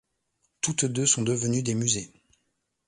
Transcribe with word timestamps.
Toutes 0.61 0.85
deux 0.85 1.05
sont 1.05 1.21
devenues 1.21 1.61
des 1.61 1.75
musées. 1.75 2.11